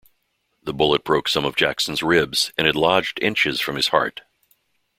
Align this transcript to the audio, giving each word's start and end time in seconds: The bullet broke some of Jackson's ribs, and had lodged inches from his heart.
The 0.63 0.73
bullet 0.73 1.03
broke 1.03 1.27
some 1.29 1.45
of 1.45 1.55
Jackson's 1.55 2.01
ribs, 2.01 2.51
and 2.57 2.65
had 2.65 2.75
lodged 2.75 3.19
inches 3.21 3.61
from 3.61 3.75
his 3.75 3.89
heart. 3.89 4.21